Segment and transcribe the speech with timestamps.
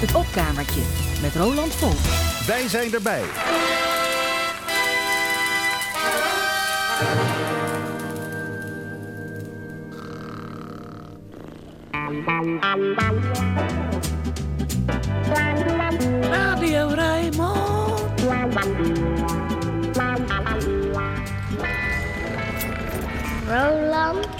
[0.00, 0.80] Het opkamertje
[1.22, 1.92] met Roland Vol.
[2.46, 3.22] Wij zijn erbij.
[16.30, 18.00] Radio Rijnmond.
[23.48, 24.39] Roland.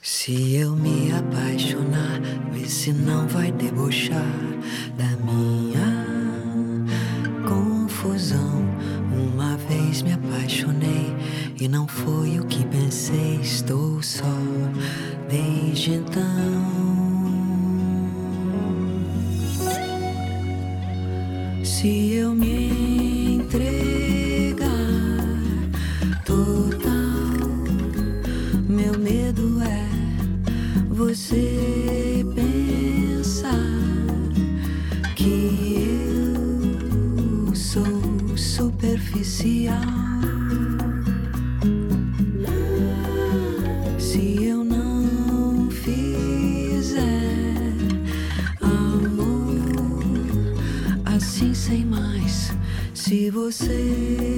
[0.00, 4.24] Se eu me apaixonar, vê se não vai debochar
[4.96, 6.06] da minha
[7.46, 8.64] confusão.
[9.12, 11.14] Uma vez me apaixonei
[11.60, 13.40] e não foi o que pensei.
[13.42, 14.24] Estou só
[15.28, 16.22] desde então.
[21.62, 22.59] Se eu me
[31.00, 33.56] você pensar
[35.16, 35.78] que
[37.48, 39.80] eu sou superficial.
[43.98, 46.92] Se eu não fizer
[48.60, 49.54] amor
[51.06, 52.52] assim sem mais,
[52.92, 54.29] se você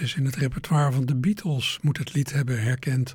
[0.00, 3.14] is in het repertoire van de Beatles moet het lied hebben herkend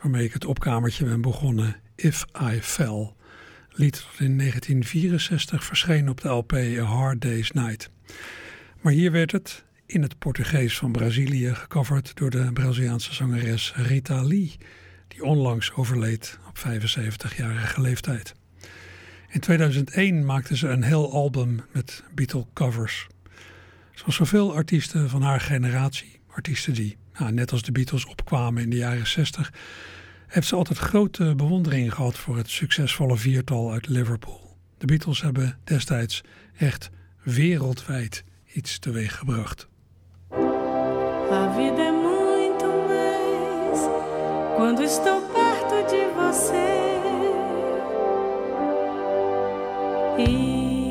[0.00, 3.12] waarmee ik het opkamertje ben begonnen, If I Fell.
[3.70, 7.90] Lied dat in 1964 verscheen op de LP Hard Day's Night.
[8.80, 14.22] Maar hier werd het in het Portugees van Brazilië gecoverd door de Braziliaanse zangeres Rita
[14.22, 14.56] Lee,
[15.08, 18.34] die onlangs overleed op 75-jarige leeftijd.
[19.28, 23.06] In 2001 maakte ze een heel album met Beatle covers.
[24.02, 28.70] Zoals zoveel artiesten van haar generatie, artiesten die nou, net als de Beatles opkwamen in
[28.70, 29.52] de jaren 60,
[30.26, 34.56] heeft ze altijd grote bewondering gehad voor het succesvolle viertal uit Liverpool.
[34.78, 36.20] De Beatles hebben destijds
[36.56, 36.90] echt
[37.22, 39.68] wereldwijd iets teweeggebracht.
[41.30, 43.80] A vida é muito mais
[44.56, 46.80] quando estou perto de você.
[50.18, 50.81] E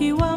[0.00, 0.29] Pobre de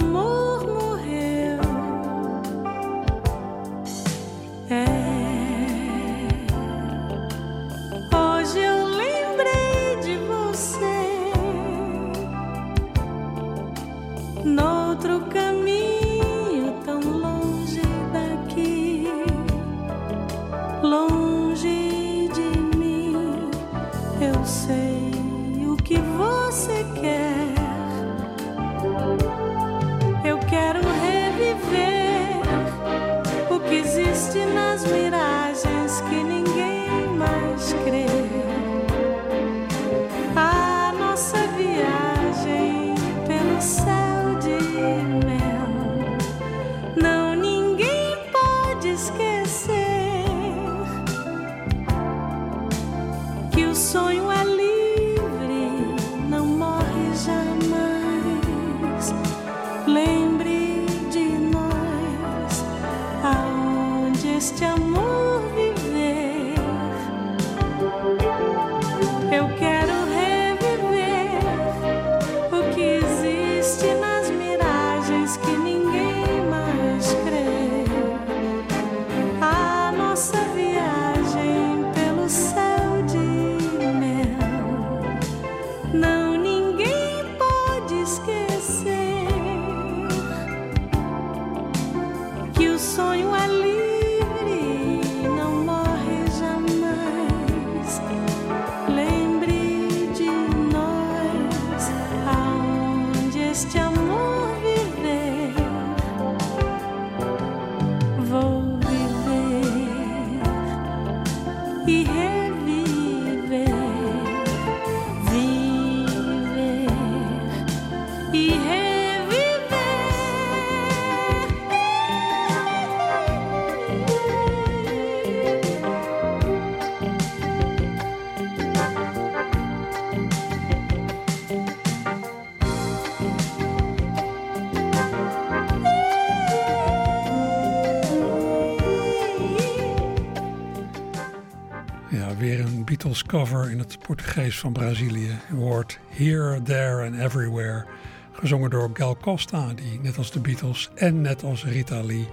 [143.21, 145.39] cover in het Portugees van Brazilië.
[145.55, 147.85] Hoort Here, There and Everywhere,
[148.31, 152.27] gezongen door Gal Costa, die net als de Beatles en net als Rita Lee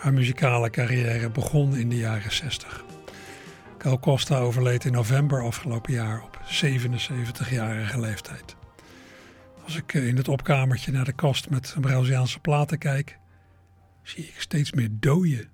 [0.00, 2.84] haar muzikale carrière begon in de jaren 60.
[3.78, 8.56] Gal Costa overleed in november afgelopen jaar op 77-jarige leeftijd.
[9.64, 13.18] Als ik in het opkamertje naar de kast met Braziliaanse platen kijk,
[14.02, 15.48] zie ik steeds meer dooien.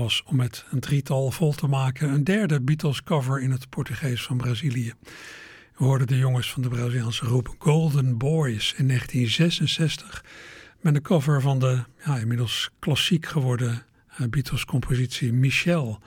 [0.00, 4.22] Was om met een drietal vol te maken een derde Beatles cover in het Portugees
[4.22, 4.92] van Brazilië.
[5.76, 10.24] We hoorden de jongens van de Braziliaanse groep Golden Boys in 1966
[10.80, 13.82] met een cover van de ja, inmiddels klassiek geworden
[14.20, 15.98] uh, Beatles-compositie Michel.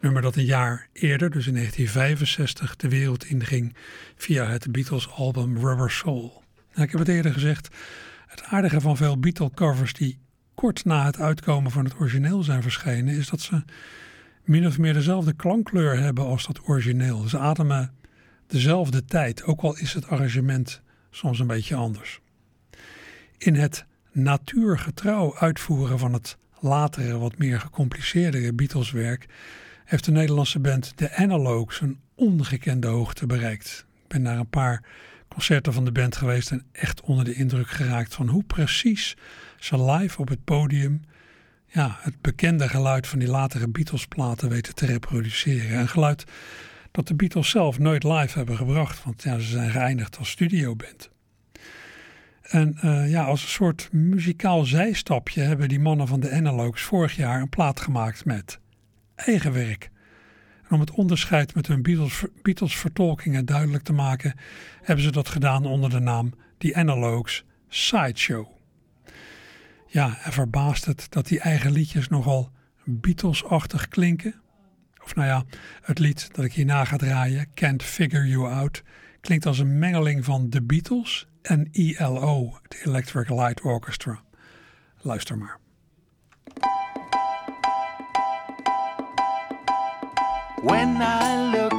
[0.00, 3.74] Nummer dat een jaar eerder, dus in 1965, de wereld inging
[4.16, 6.42] via het Beatles-album Rubber Soul.
[6.72, 7.68] Nou, ik heb het eerder gezegd,
[8.26, 10.18] het aardige van veel Beatle-covers die
[10.58, 13.62] kort na het uitkomen van het origineel zijn verschenen, is dat ze
[14.44, 17.28] min of meer dezelfde klankkleur hebben als dat origineel.
[17.28, 17.92] Ze ademen
[18.46, 22.20] dezelfde tijd, ook al is het arrangement soms een beetje anders.
[23.36, 29.26] In het natuurgetrouw uitvoeren van het latere, wat meer gecompliceerdere Beatleswerk
[29.84, 33.86] heeft de Nederlandse band The Analogues een ongekende hoogte bereikt.
[34.02, 34.82] Ik ben naar een paar
[35.28, 39.16] concerten van de band geweest en echt onder de indruk geraakt van hoe precies
[39.58, 41.02] ze live op het podium
[41.66, 45.78] ja, het bekende geluid van die latere Beatles-platen weten te reproduceren.
[45.78, 46.24] Een geluid
[46.90, 51.10] dat de Beatles zelf nooit live hebben gebracht, want ja, ze zijn geëindigd als studioband.
[52.42, 57.16] En uh, ja, als een soort muzikaal zijstapje hebben die mannen van de Analogues vorig
[57.16, 58.58] jaar een plaat gemaakt met
[59.14, 59.90] eigen werk.
[60.68, 61.82] En om het onderscheid met hun
[62.42, 64.34] Beatles-vertolkingen duidelijk te maken,
[64.82, 68.46] hebben ze dat gedaan onder de naam The Analogues Sideshow.
[69.86, 72.50] Ja, en verbaast het dat die eigen liedjes nogal
[72.84, 74.34] Beatles-achtig klinken?
[75.04, 75.44] Of nou ja,
[75.82, 78.82] het lied dat ik hierna ga draaien, Can't Figure You Out,
[79.20, 84.22] klinkt als een mengeling van The Beatles en ELO, het Electric Light Orchestra.
[85.00, 85.58] Luister maar.
[90.62, 91.72] When I look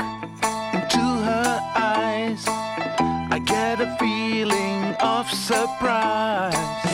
[0.74, 6.89] into her eyes, I get a feeling of surprise.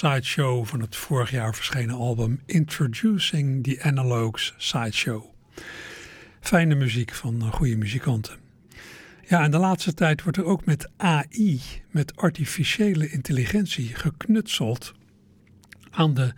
[0.00, 5.24] Sideshow van het vorig jaar verschenen album Introducing the Analogues Sideshow.
[6.40, 8.36] Fijne muziek van eh, goede muzikanten.
[9.28, 14.92] Ja, en de laatste tijd wordt er ook met AI, met artificiële intelligentie, geknutseld
[15.90, 16.32] aan de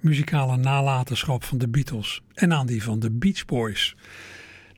[0.00, 3.96] muzikale nalatenschap van de Beatles en aan die van de Beach Boys.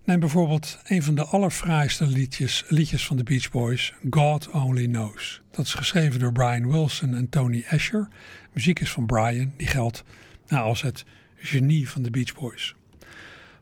[0.08, 5.42] Neem bijvoorbeeld een van de allerfraaiste liedjes, liedjes van de Beach Boys, God Only Knows.
[5.50, 8.08] Dat is geschreven door Brian Wilson en Tony Asher.
[8.52, 10.04] Muziek is van Brian, die geldt
[10.46, 11.04] nou, als het
[11.36, 12.74] genie van de Beach Boys.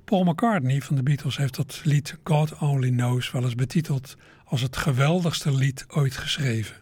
[0.04, 4.60] Paul McCartney van de Beatles heeft dat lied God Only Knows wel eens betiteld als
[4.60, 6.76] het geweldigste lied ooit geschreven.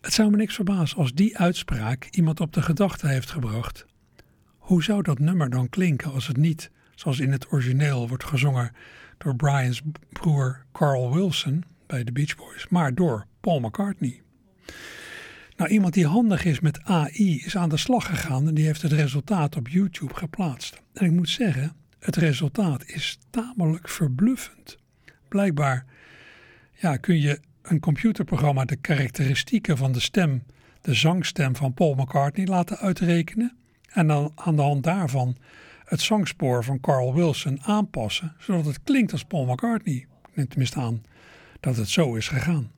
[0.00, 3.86] Het zou me niks verbazen als die uitspraak iemand op de gedachte heeft gebracht.
[4.58, 8.72] Hoe zou dat nummer dan klinken als het niet, zoals in het origineel wordt gezongen
[9.18, 14.22] door Brian's broer Carl Wilson bij de Beach Boys, maar door Paul McCartney?
[15.56, 18.82] Nou, iemand die handig is met AI is aan de slag gegaan en die heeft
[18.82, 20.82] het resultaat op YouTube geplaatst.
[20.92, 24.76] En ik moet zeggen, het resultaat is tamelijk verbluffend.
[25.28, 25.84] Blijkbaar
[26.72, 30.42] ja, kun je een computerprogramma de karakteristieken van de stem,
[30.80, 33.56] de zangstem van Paul McCartney laten uitrekenen
[33.92, 35.36] en dan aan de hand daarvan
[35.88, 40.06] het zangspoor van Carl Wilson aanpassen, zodat het klinkt als Paul McCartney.
[40.34, 41.02] Neem tenminste aan
[41.60, 42.70] dat het zo is gegaan.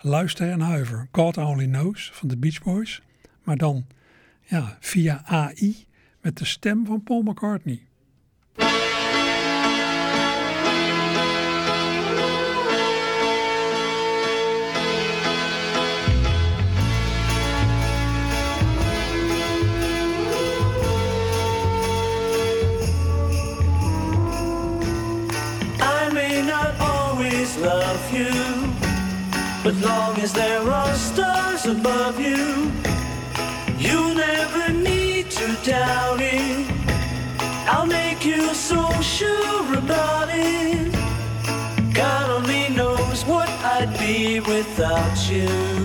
[0.00, 1.08] Luister en huiver.
[1.12, 3.02] God Only Knows van de Beach Boys.
[3.42, 3.86] Maar dan
[4.42, 5.86] ja, via AI
[6.20, 7.86] met de stem van Paul McCartney.
[30.26, 32.72] As there are stars above you,
[33.78, 36.66] You'll never need to doubt it.
[37.72, 40.92] I'll make you so sure about it.
[41.94, 45.75] God only knows what I'd be without you.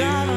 [0.00, 0.29] Without.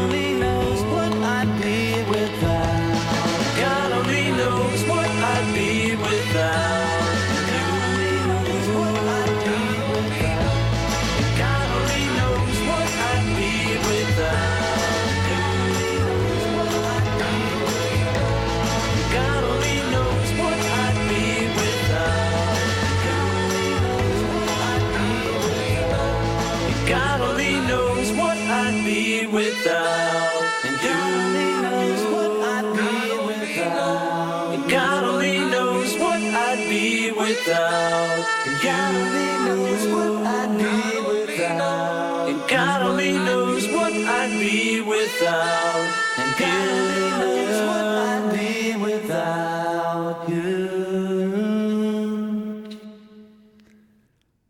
[37.46, 38.26] Without.
[38.46, 42.28] And God only knows what I'd be without.
[42.28, 45.88] And God only knows what I'd be without.
[46.18, 50.70] And God only knows what I'd be without you.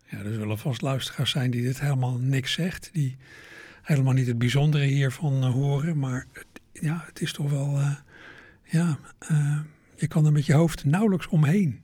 [0.10, 2.90] Ja, er zullen vast luisteraars zijn die dit helemaal niks zegt.
[2.94, 3.18] Die
[3.82, 6.00] helemaal niet het bijzondere hiervan eh, horen.
[6.00, 7.78] Maar het, ja, het is toch wel...
[7.78, 7.92] eh,
[8.64, 9.60] ja, eh,
[9.96, 11.84] je kan er met je hoofd nauwelijks omheen.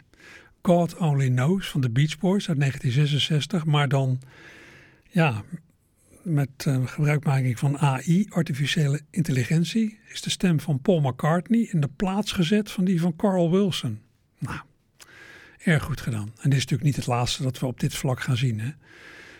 [0.62, 3.66] God Only Knows van de Beach Boys uit 1966.
[3.66, 4.22] Maar dan,
[5.10, 5.44] ja,
[6.22, 10.00] met gebruikmaking van AI, artificiële intelligentie...
[10.08, 14.00] is de stem van Paul McCartney in de plaats gezet van die van Carl Wilson.
[14.40, 14.60] Nou,
[15.64, 16.34] Erg goed gedaan.
[16.42, 18.60] En dit is natuurlijk niet het laatste dat we op dit vlak gaan zien.
[18.60, 18.70] Hè?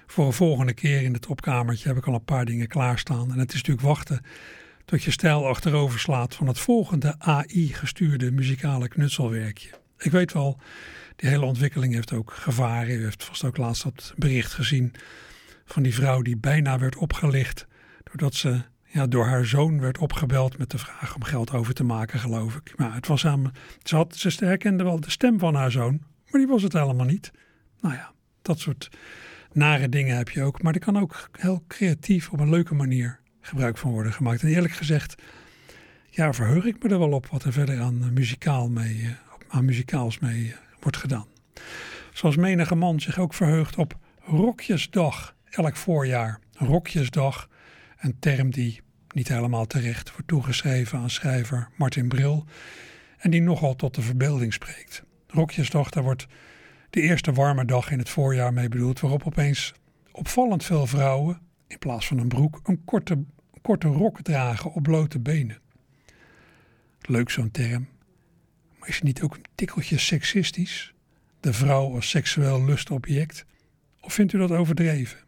[0.08, 3.32] Voor een volgende keer in het opkamertje heb ik al een paar dingen klaarstaan.
[3.32, 4.22] En het is natuurlijk wachten
[4.86, 9.79] tot je stijl achterover slaat van het volgende AI-gestuurde muzikale knutselwerkje.
[10.00, 10.60] Ik weet wel,
[11.16, 13.00] die hele ontwikkeling heeft ook gevaren.
[13.00, 14.94] U heeft vast ook laatst dat bericht gezien
[15.66, 17.68] van die vrouw die bijna werd opgelicht
[18.04, 21.84] doordat ze ja, door haar zoon werd opgebeld met de vraag om geld over te
[21.84, 22.74] maken, geloof ik.
[22.78, 23.52] Maar het was aan,
[23.84, 27.06] ze, had, ze herkende wel de stem van haar zoon, maar die was het helemaal
[27.06, 27.32] niet.
[27.82, 28.90] Nou ja, dat soort
[29.52, 30.62] nare dingen heb je ook.
[30.62, 34.42] Maar er kan ook heel creatief op een leuke manier gebruik van worden gemaakt.
[34.42, 35.22] En eerlijk gezegd,
[36.10, 39.10] ja, verheug ik me er wel op wat er verder aan, uh, muzikaal mee, uh,
[39.50, 41.28] aan muzikaals mee uh, wordt gedaan.
[42.14, 46.40] Zoals menige man zich ook verheugt op Rokjesdag elk voorjaar.
[46.54, 47.50] Rokjesdag,
[48.00, 48.82] een term die
[49.14, 52.46] niet helemaal terecht wordt toegeschreven aan schrijver Martin Bril
[53.18, 55.04] en die nogal tot de verbeelding spreekt.
[55.28, 56.28] Rokjesdag, daar wordt
[56.90, 59.74] de eerste warme dag in het voorjaar mee bedoeld, waarop opeens
[60.12, 63.24] opvallend veel vrouwen in plaats van een broek een korte,
[63.62, 65.58] korte rok dragen op blote benen.
[67.02, 67.88] Leuk zo'n term,
[68.90, 70.94] is niet ook een tikkeltje seksistisch?
[71.40, 73.46] De vrouw als seksueel lustobject?
[74.02, 75.20] Of vindt u dat overdreven?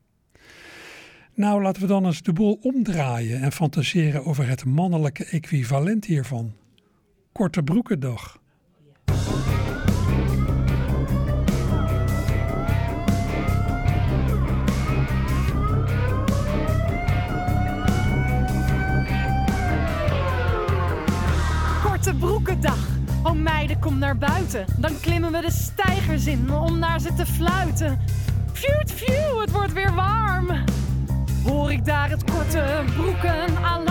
[1.33, 6.53] Nou, laten we dan eens de boel omdraaien en fantaseren over het mannelijke equivalent hiervan.
[7.31, 8.39] Korte broekendag.
[21.83, 22.90] Korte broekendag.
[23.23, 24.65] Oh meiden, kom naar buiten.
[24.77, 27.99] Dan klimmen we de stijgers in om naar ze te fluiten.
[28.53, 30.49] Fjoet, fjoe, het wordt weer warm.
[31.43, 33.90] Hoor ik daar het korte broekenalarm?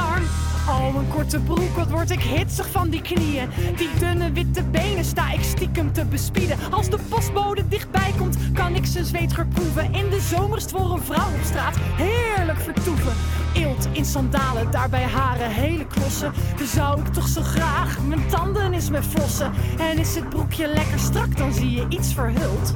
[0.68, 3.48] Oh, een korte broek, wat word ik hitsig van die knieën.
[3.76, 6.56] Die dunne witte benen sta ik stiekem te bespieden.
[6.70, 9.94] Als de postbode dichtbij komt, kan ik zijn zweet proeven.
[9.94, 13.12] In de zomerst voor een vrouw op straat, heerlijk vertoeven.
[13.54, 16.32] Eelt in sandalen, daarbij haren hele klossen.
[16.56, 19.52] Dan zou ik toch zo graag mijn tanden eens met flossen.
[19.78, 22.74] En is het broekje lekker strak, dan zie je iets verhuld.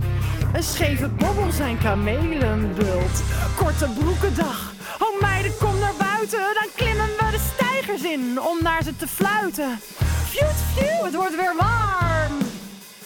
[0.53, 3.23] Een scheve bobbel zijn kamelenbult.
[3.57, 4.73] Korte broekendag.
[4.99, 6.39] Oh meiden, kom naar buiten.
[6.55, 7.24] Dan klimmen we
[8.39, 9.81] om naar ze te fluiten.
[10.29, 12.54] Fjoe, het wordt weer warm.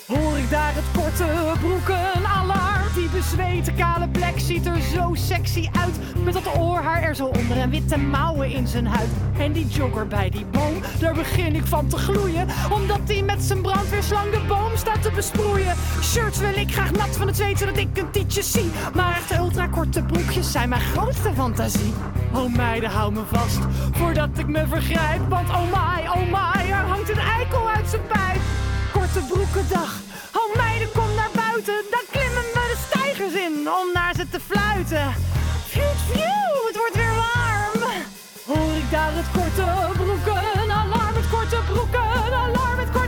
[0.09, 2.87] Hoor ik daar het korte broekenalarm?
[2.95, 6.25] Die bezweten kale plek ziet er zo sexy uit.
[6.25, 9.09] Met dat oorhaar er zo onder en witte mouwen in zijn huid.
[9.39, 12.47] En die jogger bij die boom, daar begin ik van te gloeien.
[12.71, 15.75] Omdat hij met zijn brandweerslang de boom staat te besproeien.
[16.03, 18.71] Shirts wil ik graag nat van het zweet zodat ik een tietje zie.
[18.95, 21.93] Maar echt ultra korte broekjes zijn mijn grootste fantasie.
[22.33, 23.61] Oh meiden, hou me vast
[23.93, 25.29] voordat ik me vergrijp.
[25.29, 28.58] Want oh my, oh my, er hangt een eikel uit zijn pijp.
[29.13, 29.93] Korte broekendag.
[30.33, 31.85] Oh meiden, kom naar buiten.
[31.91, 35.15] Dan klimmen we de stijgers in om naar ze te fluiten.
[35.67, 37.83] Fjoet, fjoe, het wordt weer warm.
[38.47, 39.65] Hoor ik daar het korte
[40.03, 43.08] broekenalarm, het korte broekenalarm, het korte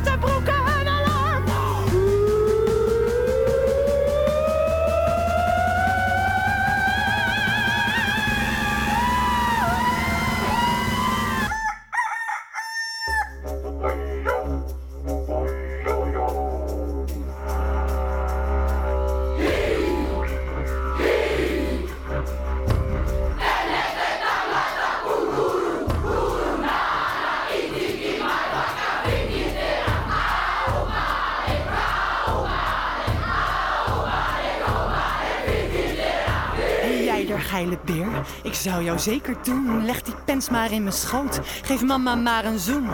[38.43, 39.85] ik zou jou zeker doen.
[39.85, 42.89] Leg die pens maar in mijn schoot, geef mama maar een zoen.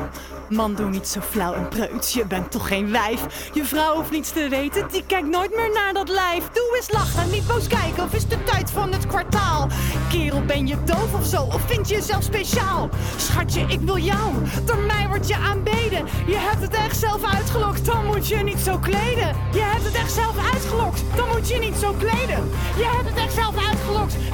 [0.49, 3.51] Man, doe niet zo flauw en preuts, je bent toch geen wijf.
[3.53, 6.49] Je vrouw hoeft niets te weten, die kijkt nooit meer naar dat lijf.
[6.53, 9.69] Doe eens lachen, niet boos kijken, of is de tijd van het kwartaal?
[10.09, 12.89] Kerel, ben je doof of zo, of vind je jezelf speciaal?
[13.17, 14.33] Schatje, ik wil jou,
[14.65, 16.05] door mij word je aanbeden.
[16.27, 19.37] Je hebt het echt zelf uitgelokt, dan moet je niet zo kleden.
[19.53, 22.51] Je hebt het echt zelf uitgelokt, dan moet je niet zo kleden.
[22.77, 23.76] Je hebt het echt zelf uitgelokt,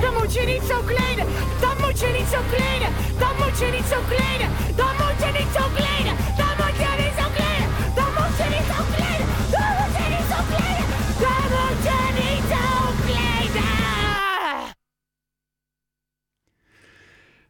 [0.01, 1.27] dan moet je niet zo kleden.
[1.61, 4.49] Dan moet je niet zo kleden, dan moet je niet zo kleden.
[4.77, 7.67] Dan moet je niet zo kleden, dan moet je niet zo kleden.
[7.97, 10.87] Dan moet je niet zo kleden, dan moet je niet zo kleden.
[11.25, 12.65] Dan moet je niet zo
[13.05, 13.71] kleden.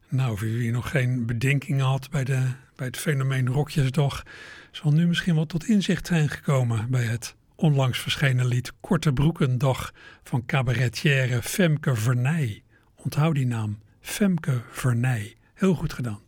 [0.09, 2.41] Nou, voor wie nog geen bedenkingen had bij, de,
[2.77, 4.23] bij het fenomeen Rokjesdag,
[4.71, 9.93] zal nu misschien wel tot inzicht zijn gekomen bij het onlangs verschenen lied Korte Broekendag
[10.23, 12.63] van cabaretière Femke Vernij.
[12.95, 15.35] Onthoud die naam, Femke Vernij.
[15.55, 16.21] Heel goed gedaan.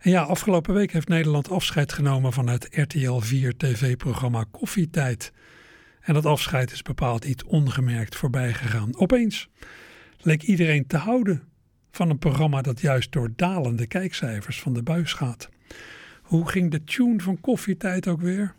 [0.00, 5.32] En ja, afgelopen week heeft Nederland afscheid genomen van het RTL 4 tv-programma Koffietijd.
[6.00, 8.98] En dat afscheid is bepaald niet ongemerkt voorbij gegaan.
[8.98, 9.48] Opeens
[10.18, 11.42] leek iedereen te houden
[11.90, 15.48] van een programma dat juist door dalende kijkcijfers van de buis gaat.
[16.22, 18.54] Hoe ging de tune van koffietijd ook weer?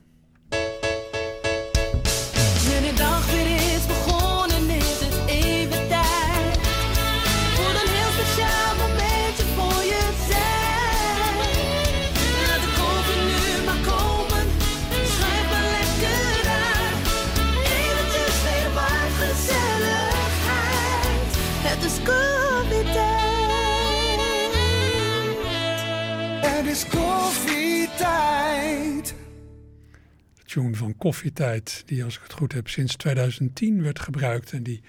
[30.57, 34.51] Van koffietijd, die als ik het goed heb sinds 2010 werd gebruikt.
[34.51, 34.81] En die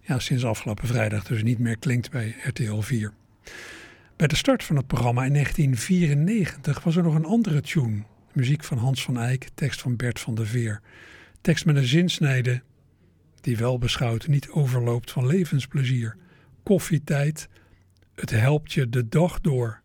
[0.00, 3.12] ja, sinds afgelopen vrijdag dus niet meer klinkt bij RTL 4.
[4.16, 8.02] Bij de start van het programma in 1994 was er nog een andere tune.
[8.32, 10.80] Muziek van Hans van Eyck, tekst van Bert van der Veer.
[11.40, 12.62] Tekst met een zinsnede
[13.40, 16.16] die wel beschouwd niet overloopt van levensplezier.
[16.62, 17.48] Koffietijd,
[18.14, 19.82] het helpt je de dag door.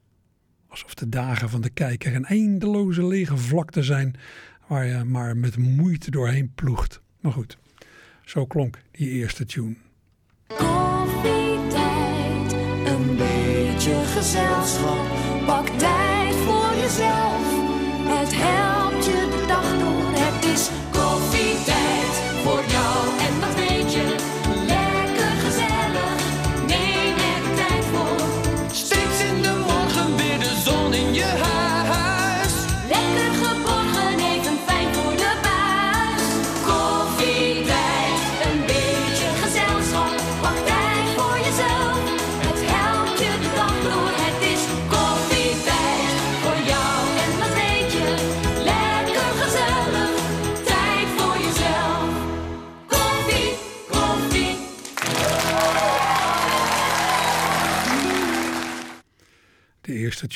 [0.67, 4.15] Alsof de dagen van de kijker een eindeloze lege vlakte zijn
[4.69, 7.01] waar je maar met moeite doorheen ploegt.
[7.19, 7.58] Maar goed,
[8.25, 9.75] zo klonk die eerste tune.
[10.47, 12.53] Koffietijd,
[12.86, 15.08] een beetje gezelschap.
[15.45, 17.67] Pak tijd voor jezelf.
[18.08, 18.78] Het helpt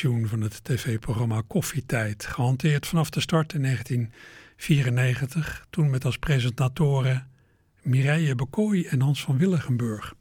[0.04, 7.28] tune van het tv-programma Koffietijd, gehanteerd vanaf de start in 1994, toen met als presentatoren
[7.82, 10.14] Mireille Bekooi en Hans van Willigenburg.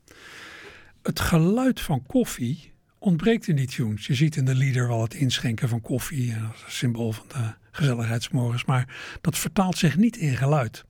[1.03, 4.07] Het geluid van koffie ontbreekt in die tunes.
[4.07, 8.64] Je ziet in de lieder wel het inschenken van koffie, als symbool van de gezelligheidsmorgens,
[8.64, 10.85] maar dat vertaalt zich niet in geluid.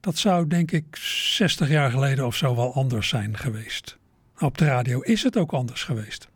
[0.00, 3.98] Dat zou denk ik 60 jaar geleden of zo wel anders zijn geweest.
[4.38, 6.28] Op de radio is het ook anders geweest.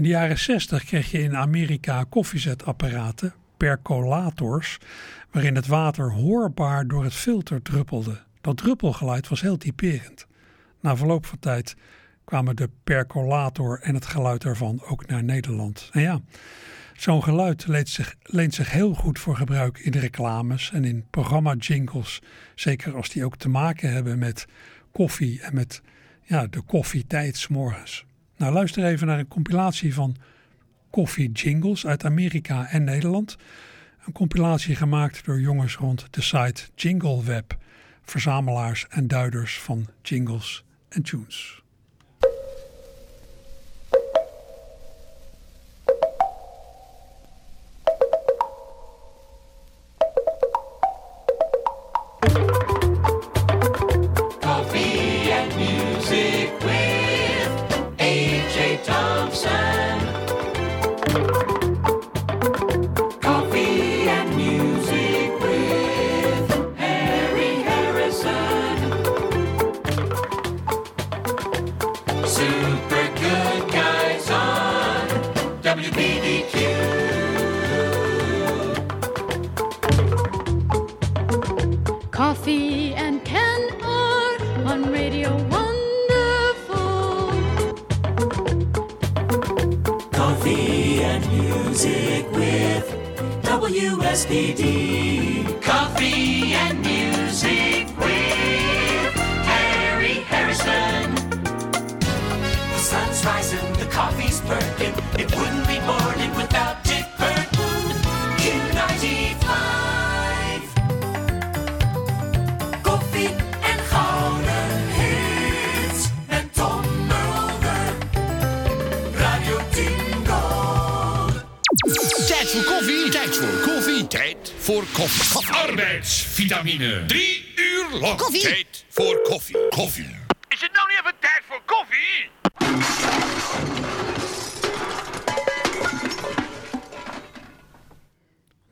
[0.00, 4.78] In de jaren 60 kreeg je in Amerika koffiezetapparaten, percolators,
[5.30, 8.20] waarin het water hoorbaar door het filter druppelde.
[8.40, 10.26] Dat druppelgeluid was heel typerend.
[10.80, 11.76] Na verloop van tijd
[12.24, 15.90] kwamen de percolator en het geluid daarvan ook naar Nederland.
[15.92, 16.20] Ja,
[16.96, 22.22] zo'n geluid leent zich, leent zich heel goed voor gebruik in reclames en in programma-jingles.
[22.54, 24.46] Zeker als die ook te maken hebben met
[24.92, 25.82] koffie en met
[26.22, 28.08] ja, de koffietijd 's morgens.
[28.40, 30.16] Nou, luister even naar een compilatie van
[30.90, 33.36] koffie-jingles uit Amerika en Nederland.
[34.06, 37.58] Een compilatie gemaakt door jongens rond de site Jingle Web,
[38.02, 41.62] verzamelaars en duiders van jingles en tunes.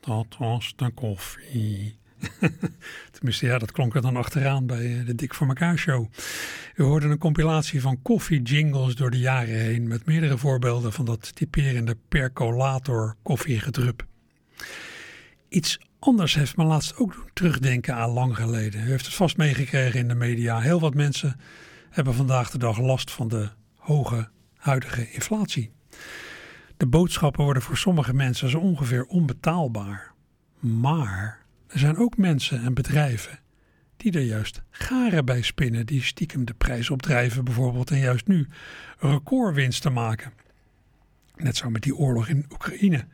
[0.09, 1.99] Dat was de koffie.
[3.11, 6.07] Tenminste, ja, dat klonk er dan achteraan bij eh, de Dik voor elkaar show.
[6.75, 9.87] U hoorde een compilatie van koffie-jingles door de jaren heen...
[9.87, 14.05] met meerdere voorbeelden van dat typerende percolator koffiegedrup.
[15.49, 18.81] Iets anders heeft me laatst ook doen terugdenken aan lang geleden.
[18.81, 20.59] U heeft het vast meegekregen in de media.
[20.59, 21.39] Heel wat mensen
[21.89, 25.71] hebben vandaag de dag last van de hoge huidige inflatie.
[26.79, 30.11] De boodschappen worden voor sommige mensen zo ongeveer onbetaalbaar.
[30.59, 33.39] Maar er zijn ook mensen en bedrijven
[33.97, 38.47] die er juist garen bij spinnen, die stiekem de prijs opdrijven bijvoorbeeld en juist nu
[38.97, 40.33] recordwinsten maken.
[41.35, 43.05] Net zo met die oorlog in Oekraïne.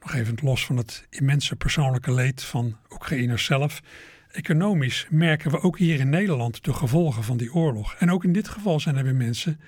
[0.00, 3.82] Nog even los van het immense persoonlijke leed van Oekraïners zelf.
[4.30, 7.94] Economisch merken we ook hier in Nederland de gevolgen van die oorlog.
[7.94, 9.60] En ook in dit geval zijn er weer mensen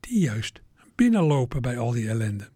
[0.00, 0.62] die juist
[0.94, 2.54] binnenlopen bij al die ellende.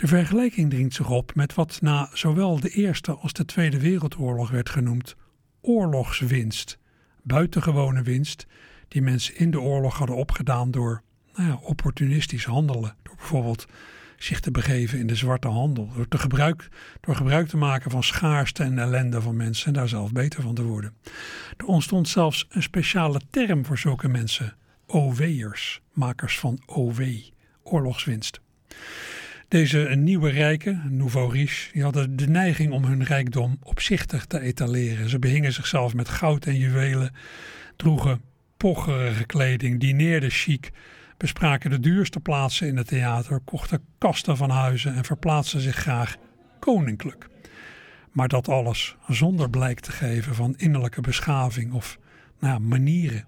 [0.00, 4.50] De vergelijking dringt zich op met wat na zowel de Eerste als de Tweede Wereldoorlog
[4.50, 5.16] werd genoemd
[5.60, 6.78] oorlogswinst.
[7.22, 8.46] Buitengewone winst
[8.88, 11.02] die mensen in de oorlog hadden opgedaan door
[11.34, 12.96] nou ja, opportunistisch handelen.
[13.02, 13.66] Door bijvoorbeeld
[14.18, 15.90] zich te begeven in de zwarte handel.
[15.94, 16.68] Door, te gebruik,
[17.00, 20.54] door gebruik te maken van schaarste en ellende van mensen en daar zelf beter van
[20.54, 20.94] te worden.
[21.56, 24.56] Er ontstond zelfs een speciale term voor zulke mensen.
[24.86, 27.02] OW'ers, makers van OW,
[27.62, 28.40] oorlogswinst.
[29.50, 35.08] Deze nieuwe rijken, nouveau riche, die hadden de neiging om hun rijkdom opzichtig te etaleren.
[35.08, 37.14] Ze behingen zichzelf met goud en juwelen,
[37.76, 38.20] droegen
[38.56, 40.70] pocherige kleding, dineerden chic,
[41.16, 46.16] bespraken de duurste plaatsen in het theater, kochten kasten van huizen en verplaatsten zich graag
[46.58, 47.28] koninklijk.
[48.10, 51.98] Maar dat alles zonder blijk te geven van innerlijke beschaving of
[52.38, 53.24] nou, manieren.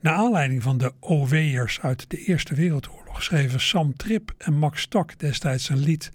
[0.00, 5.18] Naar aanleiding van de OW'ers uit de Eerste Wereldoorlog schreven Sam Tripp en Max Stak
[5.18, 6.10] destijds een lied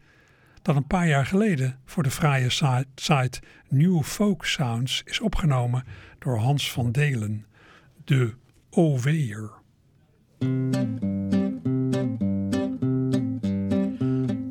[0.61, 2.49] dat een paar jaar geleden voor de fraaie
[2.95, 5.83] site New Folk Sounds is opgenomen
[6.19, 7.45] door Hans van Delen,
[8.03, 8.33] de
[8.69, 9.51] OW'er.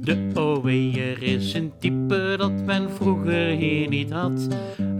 [0.00, 4.48] De OW'er is een type dat men vroeger hier niet had.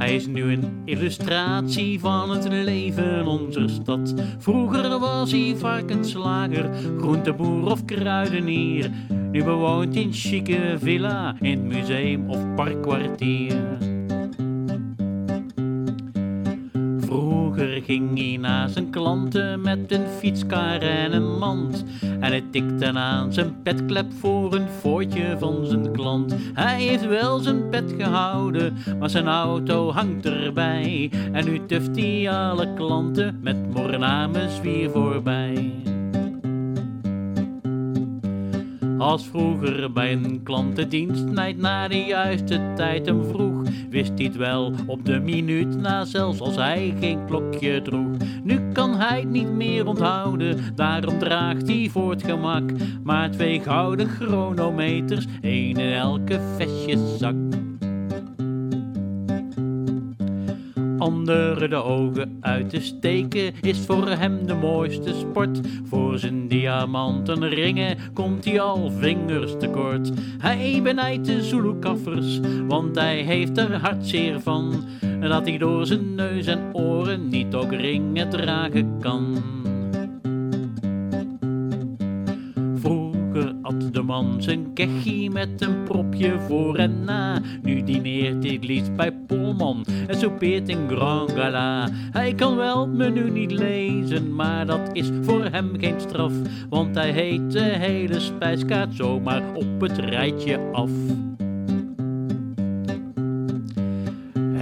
[0.00, 4.14] Hij is nu een illustratie van het leven onze stad.
[4.38, 8.90] Vroeger was hij varkenslager, groenteboer of kruidenier.
[9.32, 13.89] Nu bewoont hij een chique villa in het museum of parkkwartier.
[17.60, 21.84] Vroeger ging hij naar zijn klanten met een fietskar en een mand.
[22.02, 26.34] En hij tikte aan zijn petklep voor een footje van zijn klant.
[26.54, 31.10] Hij heeft wel zijn pet gehouden, maar zijn auto hangt erbij.
[31.32, 35.72] En nu tuft hij alle klanten met mornames weer voorbij.
[39.00, 44.36] Als vroeger bij een klantendienst nijd na de juiste tijd hem vroeg, wist hij het
[44.36, 48.16] wel op de minuut na, zelfs als hij geen klokje droeg.
[48.42, 52.70] Nu kan hij het niet meer onthouden, daarom draagt hij voor het gemak
[53.02, 57.59] maar twee gouden chronometers, één in elke vestjeszak.
[61.00, 65.60] Anderen de ogen uit te steken is voor hem de mooiste sport.
[65.84, 70.10] Voor zijn diamanten ringen komt hij al vingers tekort.
[70.38, 74.84] Hij benijdt de Zulu-kaffers, want hij heeft er hartzeer van.
[75.20, 79.42] Dat hij door zijn neus en oren niet ook ringen dragen kan.
[83.92, 87.40] De man zijn kechie met een propje voor en na.
[87.62, 91.88] Nu dineert het liefst bij Polman en soupeert in Grand Gala.
[91.92, 96.32] Hij kan wel het menu niet lezen, maar dat is voor hem geen straf.
[96.68, 100.90] Want hij heet de hele spijskaart zomaar op het rijtje af.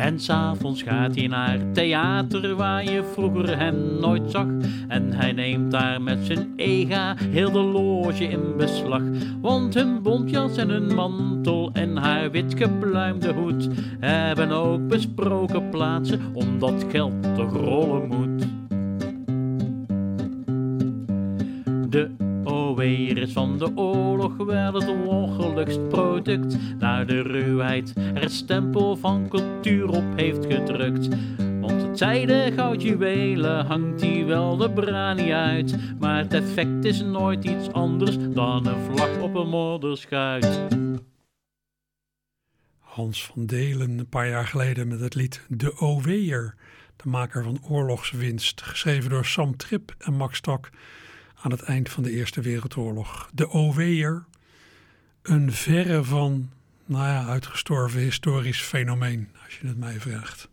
[0.09, 4.46] En s'avonds gaat hij naar het theater waar je vroeger hem nooit zag.
[4.88, 9.02] En hij neemt daar met zijn ega heel de loge in beslag.
[9.40, 13.68] Want hun bontjas en hun mantel en haar wit gepluimde hoed
[14.00, 18.46] hebben ook besproken plaatsen omdat geld toch rollen moet.
[21.90, 22.28] De
[22.79, 26.57] OW'er is van de oorlog wel het ongelukkigst product.
[26.79, 31.09] Naar de ruwheid er stempel van cultuur op heeft gedrukt.
[31.61, 35.76] Want het zijde goud juwelen hangt hij wel de brani uit.
[35.99, 40.66] Maar het effect is nooit iets anders dan een vlag op een modderschuit.
[42.79, 46.55] Hans van Delen een paar jaar geleden met het lied De OW'er,
[46.97, 50.70] de maker van Oorlogswinst, geschreven door Sam Tripp en Max Tak
[51.41, 53.30] aan het eind van de Eerste Wereldoorlog.
[53.34, 54.24] De OW'er,
[55.22, 56.51] een verre van
[56.84, 60.49] nou ja, uitgestorven historisch fenomeen, als je het mij vraagt.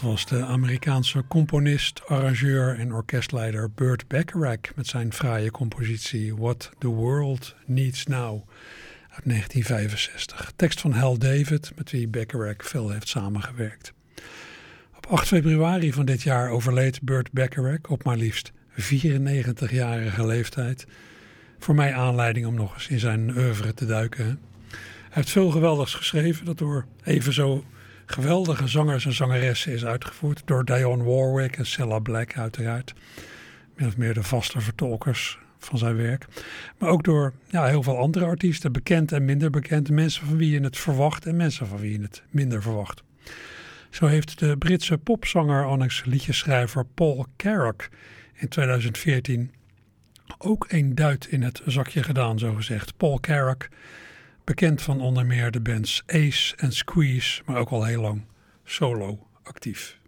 [0.00, 6.88] Was de Amerikaanse componist, arrangeur en orkestleider Burt Bacharach met zijn fraaie compositie What the
[6.88, 8.48] World Needs Now
[9.10, 10.52] uit 1965.
[10.56, 13.92] Tekst van Hal David, met wie Bacharach veel heeft samengewerkt.
[14.96, 20.86] Op 8 februari van dit jaar overleed Burt Bacharach op maar liefst 94-jarige leeftijd.
[21.58, 24.24] Voor mij aanleiding om nog eens in zijn oeuvre te duiken.
[24.24, 24.78] Hij
[25.10, 27.64] heeft veel geweldigs geschreven dat door even zo
[28.10, 30.42] geweldige zangers en zangeressen is uitgevoerd.
[30.44, 32.94] Door Dionne Warwick en Cilla Black uiteraard.
[33.76, 36.26] Min of meer de vaste vertolkers van zijn werk.
[36.78, 39.90] Maar ook door ja, heel veel andere artiesten, bekend en minder bekend.
[39.90, 43.02] Mensen van wie je het verwacht en mensen van wie je het minder verwacht.
[43.90, 47.88] Zo heeft de Britse popzanger Onyx liedjeschrijver Paul Carrack
[48.34, 49.50] in 2014
[50.38, 52.96] ook een duit in het zakje gedaan, zogezegd.
[52.96, 53.68] Paul Carrack,
[54.44, 58.22] bekend van onder meer de bands Ace en Squeeze, maar ook al heel lang
[58.64, 59.98] solo actief.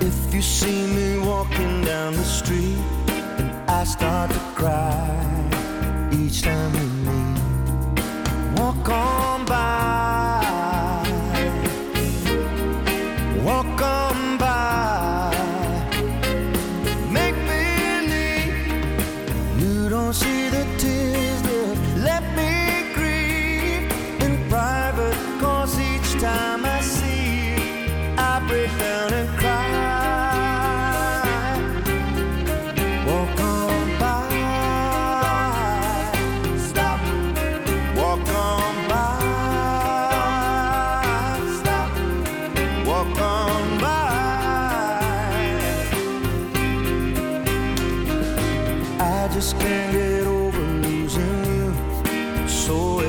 [0.00, 2.78] If you see me walking down the street
[3.38, 5.20] and I start to cry
[6.10, 7.40] each time we meet,
[8.58, 10.41] walk on by,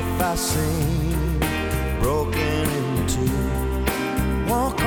[0.06, 1.38] if I sing
[2.00, 4.83] broken in two, walk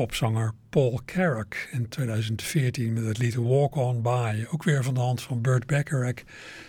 [0.00, 4.44] popzanger Paul Carrack in 2014 met het lied Walk On By.
[4.50, 6.22] Ook weer van de hand van Burt Bacharach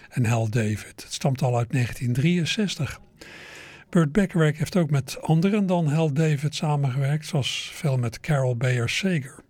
[0.10, 1.02] en Hal David.
[1.04, 3.00] Het stamt al uit 1963.
[3.90, 8.90] Burt Bacharach heeft ook met anderen dan Hal David samengewerkt, zoals veel met Carol Bayer
[8.90, 9.44] Sager.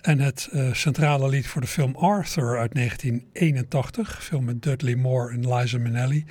[0.00, 5.32] En het eh, centrale lied voor de film Arthur uit 1981, film met Dudley Moore
[5.32, 6.24] en Liza Minnelli,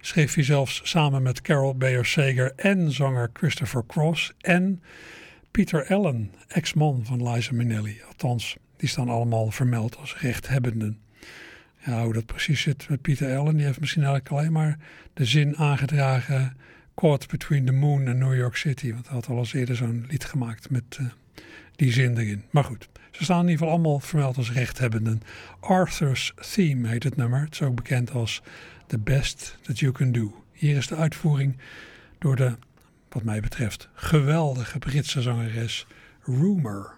[0.00, 4.82] schreef hij zelfs samen met Carol Bayer Sager en zanger Christopher Cross en
[5.56, 8.00] Peter Allen, ex-man van Liza Minnelli.
[8.06, 10.98] Althans, die staan allemaal vermeld als rechthebbenden.
[11.84, 14.78] Ja, hoe dat precies zit met Peter Allen, die heeft misschien eigenlijk alleen maar
[15.14, 16.56] de zin aangedragen
[16.94, 18.92] Caught Between the Moon and New York City.
[18.92, 21.06] Want hij had al eens eerder zo'n lied gemaakt met eh,
[21.76, 22.42] die zin erin.
[22.50, 25.22] Maar goed, ze staan in ieder geval allemaal vermeld als rechthebbenden.
[25.60, 27.40] Arthur's Theme heet het nummer.
[27.40, 28.42] Het is ook bekend als
[28.86, 30.44] The Best That You Can Do.
[30.52, 31.56] Hier is de uitvoering
[32.18, 32.56] door de,
[33.16, 35.86] wat mij betreft, geweldige Britse zangeres
[36.22, 36.94] Rumor.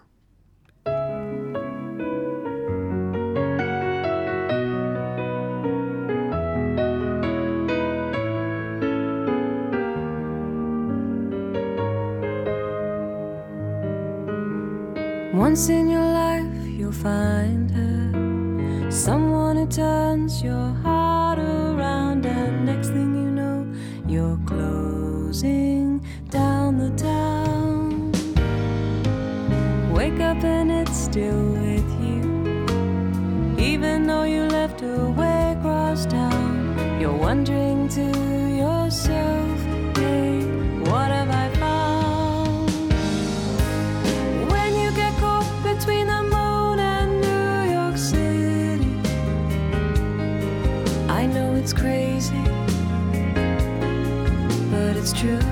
[15.33, 18.91] Once in your life, you'll find her.
[18.91, 20.88] Someone who turns your heart
[37.29, 38.01] wondering to
[38.57, 39.59] yourself,
[39.97, 40.41] hey,
[40.89, 42.71] what have I found?
[44.51, 48.95] When you get caught between the moon and New York City,
[51.07, 52.41] I know it's crazy,
[54.71, 55.45] but it's true.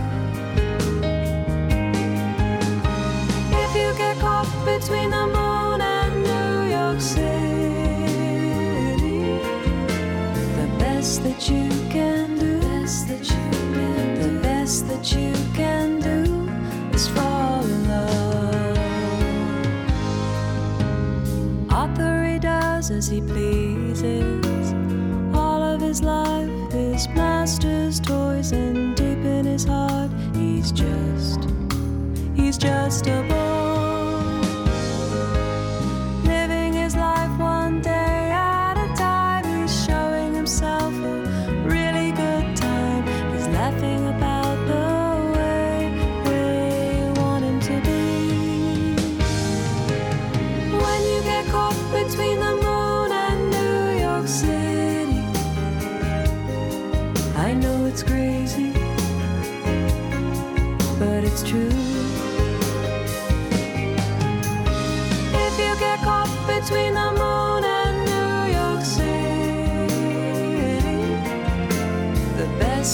[3.64, 5.28] If you get caught between the
[23.08, 24.74] as he pleases.
[25.34, 31.48] All of his life his master's toys, and deep in his heart, he's just,
[32.36, 33.27] he's just a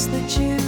[0.07, 0.62] that you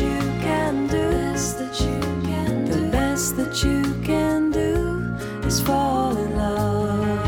[0.00, 1.04] you can do,
[2.66, 5.14] the best that you can do
[5.46, 7.24] is fall in love.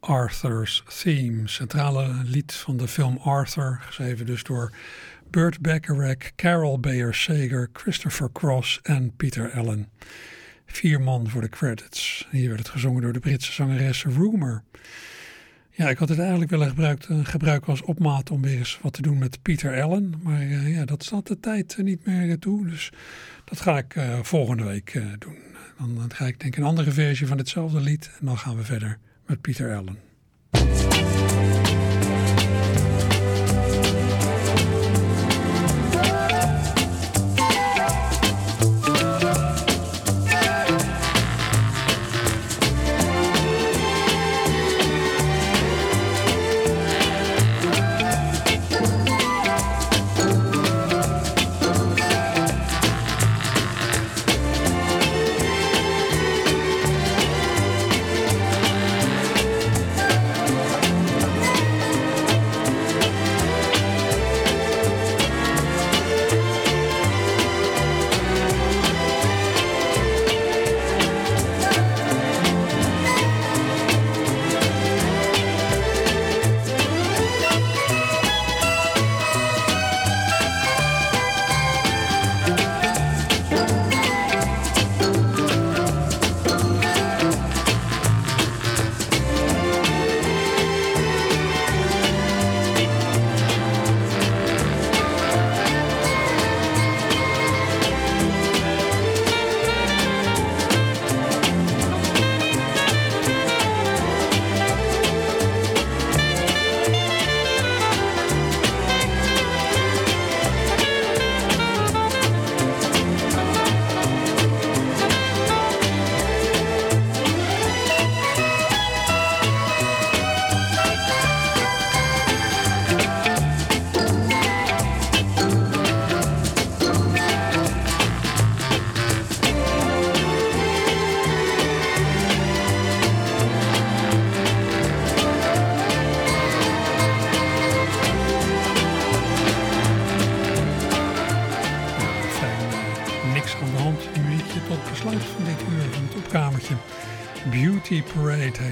[0.00, 4.72] Arthur's Theme, centrale lied van de film Arthur, geschreven dus door
[5.30, 9.88] Burt Bacharach, Carol Bayer Sager, Christopher Cross en Peter Allen.
[10.76, 12.28] Vier man voor de credits.
[12.30, 14.62] Hier werd het gezongen door de Britse zangeres Rumor.
[15.70, 19.02] Ja, ik had het eigenlijk willen gebruiken, gebruiken als opmaat om weer eens wat te
[19.02, 20.14] doen met Peter Allen.
[20.22, 22.66] Maar eh, ja, dat staat de tijd eh, niet meer toe.
[22.68, 22.90] Dus
[23.44, 25.38] dat ga ik eh, volgende week eh, doen.
[25.78, 28.10] Dan, ga ik denk een andere versie van hetzelfde lied.
[28.20, 29.98] En dan gaan we verder met Peter Allen.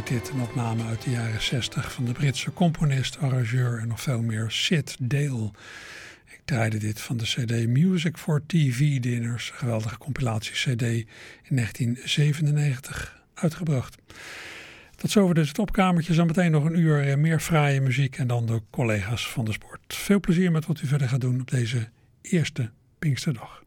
[0.09, 4.23] Dit, een opname uit de jaren 60 van de Britse componist, arrangeur en nog veel
[4.23, 5.51] meer Sid Dale.
[6.25, 11.07] Ik draaide dit van de CD Music for TV Dinners, geweldige compilatie-CD in
[11.49, 13.97] 1997 uitgebracht.
[14.97, 16.15] Tot zover dus het opkamertje.
[16.15, 19.95] Zo meteen nog een uur meer fraaie muziek en dan de collega's van de sport.
[19.95, 21.89] Veel plezier met wat u verder gaat doen op deze
[22.23, 23.64] eerste Pinksterdag.